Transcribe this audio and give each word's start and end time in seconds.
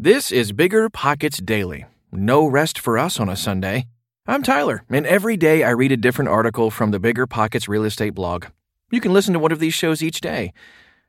This 0.00 0.30
is 0.30 0.52
Bigger 0.52 0.88
Pockets 0.88 1.38
Daily. 1.38 1.84
No 2.12 2.46
rest 2.46 2.78
for 2.78 2.96
us 2.96 3.18
on 3.18 3.28
a 3.28 3.34
Sunday. 3.34 3.88
I'm 4.28 4.44
Tyler, 4.44 4.84
and 4.88 5.04
every 5.04 5.36
day 5.36 5.64
I 5.64 5.70
read 5.70 5.90
a 5.90 5.96
different 5.96 6.28
article 6.28 6.70
from 6.70 6.92
the 6.92 7.00
Bigger 7.00 7.26
Pockets 7.26 7.66
real 7.66 7.82
estate 7.82 8.14
blog. 8.14 8.46
You 8.92 9.00
can 9.00 9.12
listen 9.12 9.32
to 9.32 9.40
one 9.40 9.50
of 9.50 9.58
these 9.58 9.74
shows 9.74 10.00
each 10.00 10.20
day, 10.20 10.52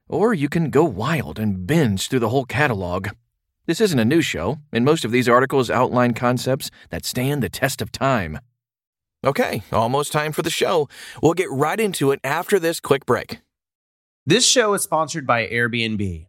or 0.07 0.33
you 0.33 0.49
can 0.49 0.71
go 0.71 0.83
wild 0.86 1.38
and 1.38 1.67
binge 1.67 2.07
through 2.07 2.21
the 2.21 2.29
whole 2.29 2.46
catalog. 2.46 3.10
This 3.67 3.79
isn't 3.79 3.99
a 3.99 4.04
new 4.04 4.23
show, 4.23 4.57
and 4.71 4.83
most 4.83 5.06
of 5.06 5.12
these 5.12 5.29
articles 5.29 5.69
outline 5.69 6.15
concepts 6.15 6.71
that 6.90 7.06
stand 7.06 7.44
the 7.44 7.49
test 7.49 7.83
of 7.83 7.92
time. 7.92 8.40
Okay, 9.24 9.62
almost 9.71 10.12
time 10.12 10.31
for 10.31 10.42
the 10.42 10.49
show. 10.49 10.90
We'll 11.21 11.35
get 11.35 11.51
right 11.51 11.79
into 11.79 12.10
it 12.10 12.21
after 12.24 12.58
this 12.58 12.79
quick 12.79 13.06
break. 13.06 13.42
This 14.26 14.47
show 14.47 14.74
is 14.74 14.81
sponsored 14.81 15.28
by 15.28 15.46
Airbnb. 15.46 16.28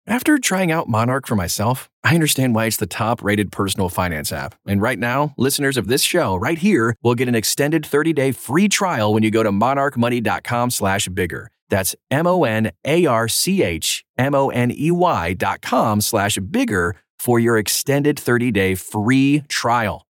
After 0.11 0.37
trying 0.39 0.73
out 0.73 0.89
Monarch 0.89 1.25
for 1.25 1.37
myself, 1.37 1.89
I 2.03 2.15
understand 2.15 2.53
why 2.53 2.65
it's 2.65 2.75
the 2.75 2.85
top 2.85 3.23
rated 3.23 3.49
personal 3.49 3.87
finance 3.87 4.33
app. 4.33 4.55
And 4.67 4.81
right 4.81 4.99
now, 4.99 5.33
listeners 5.37 5.77
of 5.77 5.87
this 5.87 6.01
show 6.03 6.35
right 6.35 6.57
here 6.57 6.97
will 7.01 7.15
get 7.15 7.29
an 7.29 7.35
extended 7.35 7.85
30 7.85 8.11
day 8.11 8.33
free 8.33 8.67
trial 8.67 9.13
when 9.13 9.23
you 9.23 9.31
go 9.31 9.41
to 9.41 9.51
monarchmoney.com 9.51 10.71
slash 10.71 11.07
bigger. 11.07 11.49
That's 11.69 11.95
M 12.11 12.27
O 12.27 12.43
N 12.43 12.73
A 12.83 13.05
R 13.05 13.29
C 13.29 13.63
H 13.63 14.03
M 14.17 14.35
O 14.35 14.49
N 14.49 14.69
E 14.69 14.91
Y 14.91 15.33
dot 15.33 15.61
com 15.61 16.01
slash 16.01 16.37
bigger 16.39 16.97
for 17.17 17.39
your 17.39 17.57
extended 17.57 18.19
30 18.19 18.51
day 18.51 18.75
free 18.75 19.43
trial. 19.47 20.05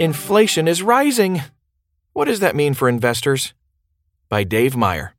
Inflation 0.00 0.66
is 0.66 0.82
rising. 0.82 1.42
What 2.14 2.24
does 2.24 2.40
that 2.40 2.56
mean 2.56 2.74
for 2.74 2.88
investors? 2.88 3.54
By 4.28 4.42
Dave 4.42 4.76
Meyer. 4.76 5.14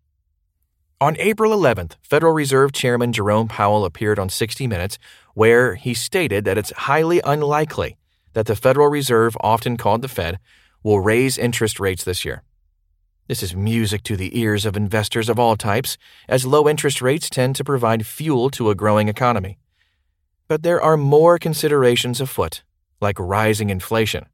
On 1.01 1.17
April 1.17 1.51
11th, 1.51 1.93
Federal 2.03 2.31
Reserve 2.31 2.73
Chairman 2.73 3.11
Jerome 3.11 3.47
Powell 3.47 3.85
appeared 3.85 4.19
on 4.19 4.29
60 4.29 4.67
Minutes, 4.67 4.99
where 5.33 5.73
he 5.73 5.95
stated 5.95 6.45
that 6.45 6.59
it's 6.59 6.71
highly 6.77 7.19
unlikely 7.25 7.97
that 8.33 8.45
the 8.45 8.55
Federal 8.55 8.87
Reserve, 8.87 9.35
often 9.41 9.77
called 9.77 10.03
the 10.03 10.07
Fed, 10.07 10.37
will 10.83 10.99
raise 10.99 11.39
interest 11.39 11.79
rates 11.79 12.03
this 12.03 12.23
year. 12.23 12.43
This 13.27 13.41
is 13.41 13.55
music 13.55 14.03
to 14.03 14.15
the 14.15 14.39
ears 14.39 14.63
of 14.63 14.77
investors 14.77 15.27
of 15.27 15.39
all 15.39 15.55
types, 15.55 15.97
as 16.29 16.45
low 16.45 16.69
interest 16.69 17.01
rates 17.01 17.31
tend 17.31 17.55
to 17.55 17.63
provide 17.63 18.05
fuel 18.05 18.51
to 18.51 18.69
a 18.69 18.75
growing 18.75 19.07
economy. 19.07 19.57
But 20.47 20.61
there 20.61 20.79
are 20.79 20.97
more 20.97 21.39
considerations 21.39 22.21
afoot, 22.21 22.61
like 23.01 23.17
rising 23.17 23.71
inflation. 23.71 24.27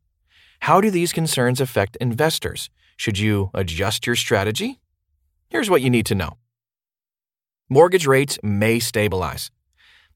How 0.60 0.82
do 0.82 0.92
these 0.92 1.14
concerns 1.14 1.62
affect 1.62 1.96
investors? 2.02 2.70
Should 2.98 3.20
you 3.20 3.52
adjust 3.54 4.06
your 4.06 4.18
strategy? 4.18 4.82
Here's 5.48 5.70
what 5.70 5.82
you 5.82 5.90
need 5.90 6.06
to 6.08 6.16
know 6.16 6.36
Mortgage 7.70 8.08
rates 8.08 8.40
may 8.42 8.80
stabilize. 8.80 9.52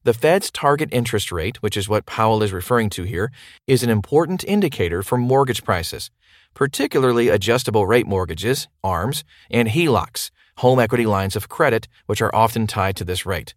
The 0.04 0.14
Fed's 0.14 0.50
target 0.50 0.88
interest 0.90 1.30
rate, 1.30 1.60
which 1.62 1.76
is 1.76 1.86
what 1.86 2.06
Powell 2.06 2.42
is 2.42 2.50
referring 2.50 2.88
to 2.90 3.02
here, 3.02 3.30
is 3.66 3.82
an 3.82 3.90
important 3.90 4.42
indicator 4.44 5.02
for 5.02 5.18
mortgage 5.18 5.62
prices, 5.62 6.10
particularly 6.54 7.28
adjustable 7.28 7.86
rate 7.86 8.06
mortgages, 8.06 8.68
ARMs, 8.82 9.22
and 9.50 9.68
HELOCs, 9.68 10.30
home 10.56 10.80
equity 10.80 11.04
lines 11.04 11.36
of 11.36 11.50
credit, 11.50 11.88
which 12.06 12.22
are 12.22 12.34
often 12.34 12.66
tied 12.66 12.96
to 12.96 13.04
this 13.04 13.26
rate. 13.26 13.54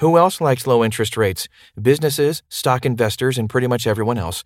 Who 0.00 0.18
else 0.18 0.38
likes 0.38 0.66
low 0.66 0.84
interest 0.84 1.16
rates? 1.16 1.48
Businesses, 1.80 2.42
stock 2.50 2.84
investors, 2.84 3.38
and 3.38 3.48
pretty 3.48 3.68
much 3.68 3.86
everyone 3.86 4.18
else. 4.18 4.44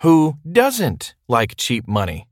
Who 0.00 0.38
doesn't 0.50 1.14
like 1.28 1.56
cheap 1.58 1.86
money? 1.86 2.28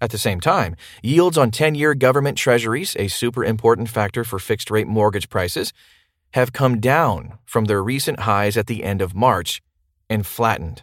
At 0.00 0.10
the 0.10 0.18
same 0.18 0.40
time, 0.40 0.76
yields 1.02 1.36
on 1.36 1.50
10 1.50 1.74
year 1.74 1.94
government 1.94 2.38
treasuries, 2.38 2.96
a 2.98 3.08
super 3.08 3.44
important 3.44 3.88
factor 3.88 4.22
for 4.24 4.38
fixed 4.38 4.70
rate 4.70 4.86
mortgage 4.86 5.28
prices, 5.28 5.72
have 6.34 6.52
come 6.52 6.78
down 6.78 7.38
from 7.44 7.64
their 7.64 7.82
recent 7.82 8.20
highs 8.20 8.56
at 8.56 8.66
the 8.66 8.84
end 8.84 9.02
of 9.02 9.14
March 9.14 9.60
and 10.08 10.26
flattened. 10.26 10.82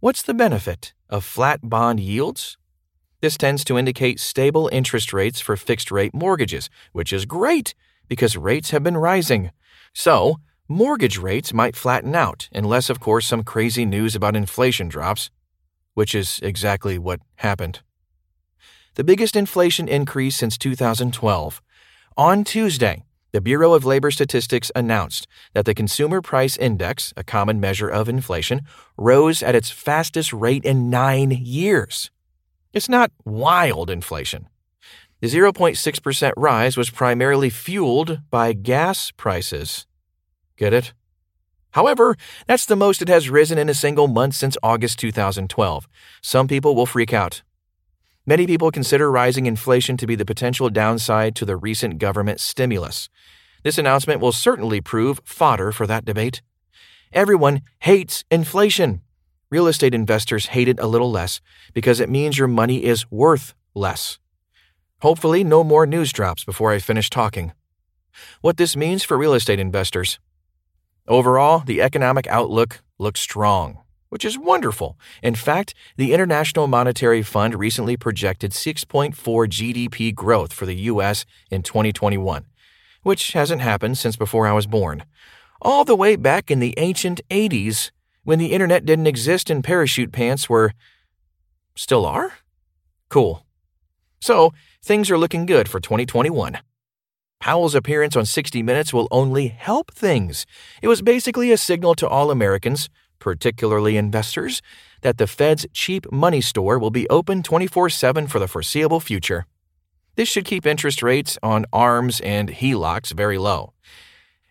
What's 0.00 0.22
the 0.22 0.34
benefit 0.34 0.94
of 1.10 1.24
flat 1.24 1.60
bond 1.62 2.00
yields? 2.00 2.56
This 3.20 3.36
tends 3.36 3.62
to 3.64 3.78
indicate 3.78 4.18
stable 4.18 4.68
interest 4.72 5.12
rates 5.12 5.40
for 5.40 5.56
fixed 5.56 5.90
rate 5.92 6.14
mortgages, 6.14 6.70
which 6.92 7.12
is 7.12 7.24
great 7.24 7.74
because 8.08 8.36
rates 8.36 8.70
have 8.70 8.82
been 8.82 8.96
rising. 8.96 9.50
So, 9.92 10.38
mortgage 10.66 11.18
rates 11.18 11.52
might 11.52 11.76
flatten 11.76 12.16
out, 12.16 12.48
unless, 12.52 12.90
of 12.90 12.98
course, 12.98 13.26
some 13.26 13.44
crazy 13.44 13.84
news 13.84 14.16
about 14.16 14.34
inflation 14.34 14.88
drops, 14.88 15.30
which 15.94 16.14
is 16.14 16.40
exactly 16.42 16.98
what 16.98 17.20
happened. 17.36 17.80
The 18.94 19.04
biggest 19.04 19.36
inflation 19.36 19.88
increase 19.88 20.36
since 20.36 20.58
2012. 20.58 21.62
On 22.16 22.44
Tuesday, 22.44 23.04
the 23.32 23.40
Bureau 23.40 23.72
of 23.72 23.86
Labor 23.86 24.10
Statistics 24.10 24.70
announced 24.76 25.26
that 25.54 25.64
the 25.64 25.74
Consumer 25.74 26.20
Price 26.20 26.58
Index, 26.58 27.14
a 27.16 27.24
common 27.24 27.58
measure 27.58 27.88
of 27.88 28.06
inflation, 28.06 28.60
rose 28.98 29.42
at 29.42 29.54
its 29.54 29.70
fastest 29.70 30.34
rate 30.34 30.66
in 30.66 30.90
nine 30.90 31.30
years. 31.30 32.10
It's 32.74 32.90
not 32.90 33.10
wild 33.24 33.88
inflation. 33.88 34.48
The 35.20 35.28
0.6% 35.28 36.32
rise 36.36 36.76
was 36.76 36.90
primarily 36.90 37.48
fueled 37.48 38.20
by 38.30 38.52
gas 38.52 39.10
prices. 39.12 39.86
Get 40.58 40.74
it? 40.74 40.92
However, 41.72 42.16
that's 42.46 42.66
the 42.66 42.76
most 42.76 43.02
it 43.02 43.08
has 43.08 43.30
risen 43.30 43.58
in 43.58 43.68
a 43.68 43.74
single 43.74 44.08
month 44.08 44.34
since 44.34 44.56
August 44.62 44.98
2012. 44.98 45.88
Some 46.22 46.48
people 46.48 46.74
will 46.74 46.86
freak 46.86 47.12
out. 47.12 47.42
Many 48.24 48.46
people 48.46 48.70
consider 48.70 49.10
rising 49.10 49.46
inflation 49.46 49.96
to 49.96 50.06
be 50.06 50.14
the 50.14 50.24
potential 50.24 50.70
downside 50.70 51.34
to 51.36 51.44
the 51.44 51.56
recent 51.56 51.98
government 51.98 52.40
stimulus. 52.40 53.08
This 53.64 53.78
announcement 53.78 54.20
will 54.20 54.32
certainly 54.32 54.80
prove 54.80 55.20
fodder 55.24 55.72
for 55.72 55.86
that 55.86 56.04
debate. 56.04 56.42
Everyone 57.12 57.62
hates 57.80 58.24
inflation. 58.30 59.00
Real 59.50 59.66
estate 59.66 59.94
investors 59.94 60.46
hate 60.46 60.68
it 60.68 60.80
a 60.80 60.86
little 60.86 61.10
less 61.10 61.40
because 61.74 62.00
it 62.00 62.08
means 62.08 62.38
your 62.38 62.48
money 62.48 62.84
is 62.84 63.10
worth 63.10 63.54
less. 63.74 64.18
Hopefully, 65.00 65.42
no 65.42 65.64
more 65.64 65.86
news 65.86 66.12
drops 66.12 66.44
before 66.44 66.72
I 66.72 66.78
finish 66.78 67.10
talking. 67.10 67.52
What 68.40 68.56
this 68.56 68.76
means 68.76 69.02
for 69.02 69.18
real 69.18 69.34
estate 69.34 69.58
investors. 69.58 70.20
Overall, 71.08 71.60
the 71.60 71.82
economic 71.82 72.26
outlook 72.28 72.82
looks 72.98 73.20
strong, 73.20 73.78
which 74.08 74.24
is 74.24 74.38
wonderful. 74.38 74.96
In 75.22 75.34
fact, 75.34 75.74
the 75.96 76.12
International 76.12 76.68
Monetary 76.68 77.22
Fund 77.22 77.56
recently 77.56 77.96
projected 77.96 78.52
6.4 78.52 79.12
GDP 79.14 80.14
growth 80.14 80.52
for 80.52 80.64
the 80.64 80.76
U.S. 80.76 81.24
in 81.50 81.62
2021, 81.62 82.46
which 83.02 83.32
hasn't 83.32 83.62
happened 83.62 83.98
since 83.98 84.16
before 84.16 84.46
I 84.46 84.52
was 84.52 84.66
born. 84.68 85.04
All 85.60 85.84
the 85.84 85.96
way 85.96 86.14
back 86.14 86.50
in 86.50 86.60
the 86.60 86.74
ancient 86.76 87.20
80s, 87.30 87.90
when 88.24 88.38
the 88.38 88.52
internet 88.52 88.84
didn't 88.84 89.08
exist 89.08 89.50
and 89.50 89.64
parachute 89.64 90.12
pants 90.12 90.48
were. 90.48 90.72
still 91.74 92.06
are? 92.06 92.34
Cool. 93.08 93.44
So, 94.20 94.52
things 94.82 95.10
are 95.10 95.18
looking 95.18 95.46
good 95.46 95.68
for 95.68 95.80
2021. 95.80 96.58
Powell's 97.42 97.74
appearance 97.74 98.14
on 98.14 98.24
60 98.24 98.62
Minutes 98.62 98.94
will 98.94 99.08
only 99.10 99.48
help 99.48 99.92
things. 99.92 100.46
It 100.80 100.86
was 100.86 101.02
basically 101.02 101.50
a 101.50 101.56
signal 101.56 101.96
to 101.96 102.06
all 102.06 102.30
Americans, 102.30 102.88
particularly 103.18 103.96
investors, 103.96 104.62
that 105.00 105.18
the 105.18 105.26
Fed's 105.26 105.66
cheap 105.72 106.06
money 106.12 106.40
store 106.40 106.78
will 106.78 106.92
be 106.92 107.08
open 107.08 107.42
24 107.42 107.90
7 107.90 108.28
for 108.28 108.38
the 108.38 108.46
foreseeable 108.46 109.00
future. 109.00 109.46
This 110.14 110.28
should 110.28 110.44
keep 110.44 110.64
interest 110.64 111.02
rates 111.02 111.36
on 111.42 111.66
ARMs 111.72 112.20
and 112.20 112.48
HELOCs 112.48 113.12
very 113.12 113.38
low. 113.38 113.72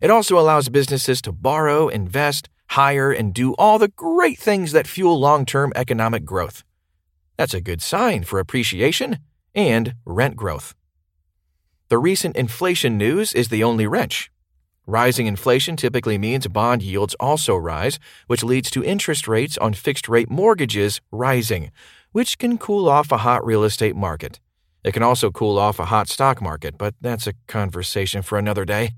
It 0.02 0.12
also 0.12 0.38
allows 0.38 0.68
businesses 0.68 1.22
to 1.22 1.32
borrow, 1.32 1.88
invest, 1.88 2.50
hire, 2.72 3.10
and 3.10 3.34
do 3.34 3.54
all 3.54 3.80
the 3.80 3.94
great 3.96 4.38
things 4.38 4.74
that 4.74 4.86
fuel 4.86 5.18
long 5.18 5.46
term 5.46 5.72
economic 5.78 6.26
growth. 6.26 6.66
That's 7.38 7.54
a 7.54 7.62
good 7.62 7.82
sign 7.82 8.26
for 8.26 8.40
appreciation 8.40 9.20
and 9.56 9.94
rent 10.06 10.36
growth. 10.36 10.76
The 11.92 11.98
recent 12.00 12.38
inflation 12.38 12.98
news 12.98 13.34
is 13.34 13.50
the 13.50 13.66
only 13.66 13.86
wrench. 13.86 14.32
Rising 14.88 15.28
inflation 15.28 15.76
typically 15.76 16.18
means 16.18 16.48
bond 16.48 16.82
yields 16.82 17.16
also 17.20 17.58
rise, 17.58 18.00
which 18.28 18.46
leads 18.46 18.72
to 18.72 18.82
interest 18.82 19.28
rates 19.28 19.58
on 19.58 19.74
fixed 19.74 20.08
rate 20.08 20.30
mortgages 20.30 21.02
rising, 21.12 21.70
which 22.14 22.38
can 22.38 22.58
cool 22.58 22.88
off 22.88 23.12
a 23.12 23.18
hot 23.28 23.46
real 23.46 23.66
estate 23.66 23.94
market. 23.94 24.40
It 24.86 24.94
can 24.94 25.04
also 25.04 25.32
cool 25.32 25.60
off 25.60 25.80
a 25.80 25.92
hot 25.92 26.08
stock 26.08 26.42
market, 26.42 26.78
but 26.78 26.96
that's 27.02 27.28
a 27.28 27.34
conversation 27.48 28.22
for 28.22 28.38
another 28.38 28.64
day. 28.64 28.92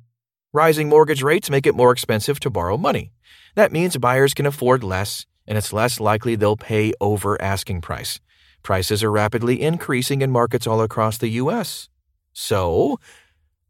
Rising 0.54 0.88
mortgage 0.88 1.24
rates 1.24 1.50
make 1.50 1.66
it 1.66 1.74
more 1.74 1.92
expensive 1.92 2.40
to 2.42 2.52
borrow 2.52 2.78
money. 2.78 3.12
That 3.56 3.72
means 3.72 3.98
buyers 3.98 4.36
can 4.36 4.46
afford 4.46 4.84
less, 4.84 5.26
and 5.48 5.58
it's 5.58 5.74
less 5.74 6.00
likely 6.00 6.36
they'll 6.36 6.58
pay 6.58 6.94
over 7.02 7.42
asking 7.42 7.82
price. 7.82 8.20
Prices 8.62 9.04
are 9.04 9.12
rapidly 9.12 9.64
increasing 9.64 10.22
in 10.22 10.30
markets 10.30 10.68
all 10.68 10.84
across 10.84 11.18
the 11.18 11.30
U.S. 11.42 11.90
So, 12.34 13.00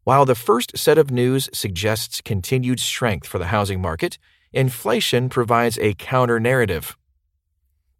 while 0.06 0.25
the 0.25 0.36
first 0.36 0.77
set 0.77 0.98
of 0.98 1.12
news 1.12 1.50
suggests 1.54 2.21
continued 2.21 2.80
strength 2.80 3.27
for 3.27 3.38
the 3.38 3.48
housing 3.48 3.81
market, 3.81 4.18
inflation 4.51 5.30
provides 5.30 5.77
a 5.80 5.94
counter 5.94 6.39
narrative. 6.39 6.98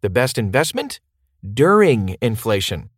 The 0.00 0.10
best 0.10 0.36
investment? 0.36 1.00
During 1.42 2.16
inflation. 2.20 2.90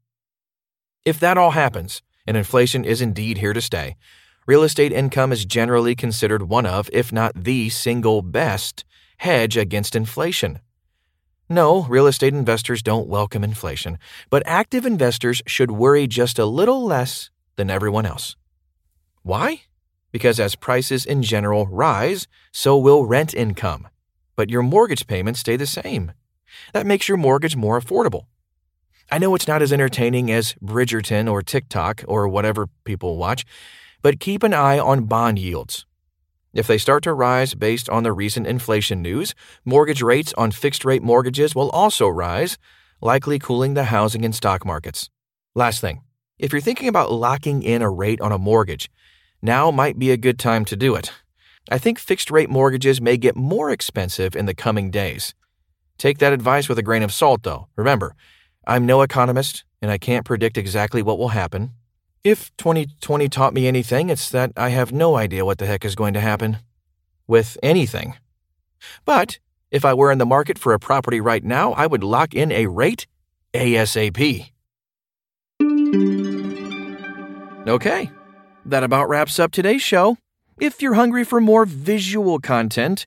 If 1.05 1.21
that 1.21 1.39
all 1.39 1.53
happens, 1.53 2.03
and 2.27 2.37
inflation 2.37 2.85
is 2.85 3.01
indeed 3.01 3.39
here 3.39 3.53
to 3.53 3.61
stay, 3.61 3.97
real 4.47 4.63
estate 4.63 4.93
income 4.93 5.33
is 5.33 5.45
generally 5.45 5.95
considered 5.95 6.45
one 6.45 6.67
of, 6.67 6.91
if 6.93 7.13
not 7.13 7.45
the 7.45 7.69
single 7.69 8.23
best, 8.23 8.85
hedge 9.19 9.57
against 9.57 9.95
inflation. 9.97 10.61
No, 11.49 11.85
real 11.85 12.09
estate 12.09 12.35
investors 12.35 12.83
don't 12.83 13.09
welcome 13.09 13.45
inflation, 13.45 13.99
but 14.31 14.43
active 14.47 14.85
investors 14.85 15.43
should 15.47 15.71
worry 15.71 16.09
just 16.09 16.41
a 16.41 16.45
little 16.45 16.85
less 16.85 17.31
than 17.57 17.71
everyone 17.71 18.07
else. 18.07 18.37
Why? 19.23 19.63
Because 20.13 20.39
as 20.39 20.55
prices 20.55 21.05
in 21.05 21.23
general 21.23 21.67
rise, 21.67 22.27
so 22.53 22.79
will 22.79 23.07
rent 23.07 23.35
income. 23.35 23.89
But 24.37 24.51
your 24.51 24.63
mortgage 24.63 25.07
payments 25.07 25.41
stay 25.41 25.57
the 25.57 25.67
same. 25.67 26.13
That 26.73 26.87
makes 26.87 27.09
your 27.09 27.17
mortgage 27.17 27.57
more 27.57 27.81
affordable. 27.81 28.27
I 29.11 29.19
know 29.19 29.35
it's 29.35 29.49
not 29.49 29.63
as 29.63 29.73
entertaining 29.73 30.31
as 30.31 30.55
Bridgerton 30.55 31.31
or 31.31 31.43
TikTok 31.43 32.05
or 32.09 32.29
whatever 32.29 32.69
people 32.85 33.17
watch, 33.17 33.45
but 34.03 34.21
keep 34.21 34.43
an 34.43 34.55
eye 34.55 34.79
on 34.79 35.05
bond 35.05 35.39
yields. 35.39 35.87
If 36.55 36.67
they 36.67 36.79
start 36.79 37.03
to 37.05 37.13
rise 37.13 37.55
based 37.55 37.89
on 37.91 38.03
the 38.03 38.13
recent 38.13 38.47
inflation 38.47 39.03
news, 39.03 39.35
mortgage 39.65 40.03
rates 40.03 40.33
on 40.39 40.51
fixed 40.51 40.85
rate 40.85 41.03
mortgages 41.03 41.55
will 41.55 41.71
also 41.71 42.09
rise, 42.09 42.57
likely 43.01 43.39
cooling 43.39 43.75
the 43.75 43.85
housing 43.85 44.25
and 44.25 44.35
stock 44.35 44.65
markets. 44.65 45.11
Last 45.55 45.81
thing 45.81 46.01
if 46.39 46.53
you're 46.53 46.61
thinking 46.61 46.89
about 46.89 47.13
locking 47.13 47.63
in 47.63 47.83
a 47.83 47.91
rate 47.91 48.21
on 48.21 48.33
a 48.33 48.39
mortgage, 48.39 48.91
now 49.41 49.71
might 49.71 49.99
be 49.99 50.11
a 50.11 50.17
good 50.17 50.39
time 50.39 50.65
to 50.67 50.77
do 50.77 50.95
it. 50.95 51.13
I 51.71 51.79
think 51.79 51.99
fixed 51.99 52.31
rate 52.31 52.51
mortgages 52.51 53.01
may 53.01 53.17
get 53.17 53.37
more 53.37 53.71
expensive 53.71 54.37
in 54.37 54.47
the 54.47 54.55
coming 54.55 54.91
days. 54.91 55.35
Take 55.99 56.19
that 56.19 56.33
advice 56.33 56.69
with 56.69 56.79
a 56.79 56.83
grain 56.83 57.03
of 57.03 57.13
salt, 57.13 57.43
though. 57.43 57.69
Remember, 57.77 58.15
I'm 58.67 58.87
no 58.87 59.03
economist 59.03 59.65
and 59.81 59.91
I 59.91 59.99
can't 59.99 60.25
predict 60.25 60.59
exactly 60.59 61.03
what 61.03 61.19
will 61.19 61.29
happen. 61.29 61.73
If 62.23 62.55
2020 62.57 63.29
taught 63.29 63.55
me 63.55 63.67
anything, 63.67 64.11
it's 64.11 64.29
that 64.31 64.53
I 64.57 64.71
have 64.71 64.93
no 64.93 65.17
idea 65.17 65.45
what 65.45 65.59
the 65.59 65.67
heck 65.67 65.85
is 65.85 65.95
going 65.95 66.15
to 66.15 66.21
happen 66.21 66.59
with 67.27 67.57
anything. 67.63 68.15
But 69.05 69.39
if 69.71 69.85
I 69.85 69.95
were 69.95 70.13
in 70.13 70.19
the 70.19 70.27
market 70.27 70.59
for 70.59 70.73
a 70.73 70.79
property 70.79 71.21
right 71.21 71.45
now, 71.45 71.73
I 71.73 71.87
would 71.87 72.05
lock 72.05 72.35
in 72.35 72.53
a 72.53 72.67
rate 72.67 73.07
ASAP. 73.55 74.51
Okay, 77.67 78.13
that 78.65 78.85
about 78.85 79.09
wraps 79.09 79.41
up 79.41 79.51
today's 79.51 79.83
show. 79.83 80.19
If 80.61 80.81
you're 80.81 80.95
hungry 80.95 81.25
for 81.25 81.41
more 81.41 81.65
visual 81.65 82.39
content, 82.39 83.07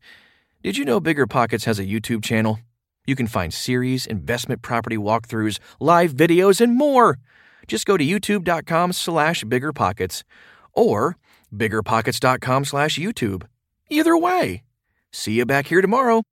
did 0.63 0.77
you 0.77 0.83
know 0.83 0.99
Bigger 0.99 1.25
Pockets 1.25 1.63
has 1.63 1.79
a 1.79 1.85
YouTube 1.85 2.21
channel? 2.21 2.59
You 3.05 3.15
can 3.15 3.25
find 3.27 3.53
series, 3.53 4.05
investment 4.05 4.61
property 4.61 4.97
walkthroughs, 4.97 5.59
live 5.79 6.11
videos, 6.11 6.59
and 6.59 6.75
more. 6.75 7.19
Just 7.67 7.85
go 7.85 7.95
to 7.95 8.03
youtube.com 8.03 8.91
slash 8.91 9.45
biggerpockets 9.45 10.23
or 10.73 11.15
biggerpockets.com 11.55 12.65
slash 12.65 12.99
YouTube. 12.99 13.43
Either 13.89 14.17
way. 14.17 14.63
See 15.13 15.33
you 15.33 15.45
back 15.45 15.67
here 15.67 15.81
tomorrow. 15.81 16.23